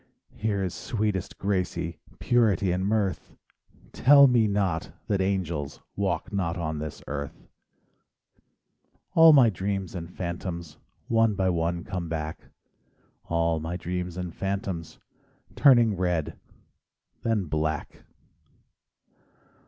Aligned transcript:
Here 0.33 0.63
is 0.63 0.73
sweetest 0.73 1.37
Gracie— 1.37 1.99
Purity 2.17 2.71
and 2.71 2.87
mirth— 2.87 3.35
Tell 3.93 4.25
me 4.25 4.47
not 4.47 4.91
that 5.05 5.21
angels 5.21 5.79
Walk 5.95 6.33
not 6.33 6.57
on 6.57 6.79
this 6.79 7.03
earth! 7.05 7.35
SONGS 7.35 7.43
AND 7.43 8.35
DREAMS 8.35 9.11
All 9.13 9.33
my 9.33 9.49
dreams 9.51 9.93
and 9.93 10.11
phantoms 10.11 10.77
One 11.07 11.35
by 11.35 11.51
one 11.51 11.83
come 11.83 12.09
back; 12.09 12.45
All 13.25 13.59
my 13.59 13.77
dreams 13.77 14.17
and 14.17 14.33
phantoms 14.33 14.97
Turning 15.55 15.95
red, 15.95 16.35
then 17.21 17.45
black. 17.45 18.03